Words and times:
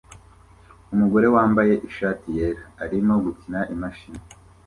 Umugore 0.93 1.27
wambaye 1.35 1.73
ishati 1.89 2.27
yera 2.37 2.63
arimo 2.83 3.13
gukina 3.25 3.59
imashini 3.73 4.21